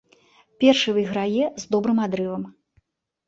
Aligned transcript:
Першы 0.63 0.89
выйграе 0.95 1.43
з 1.63 1.69
добрым 1.75 1.99
адрывам. 2.05 2.43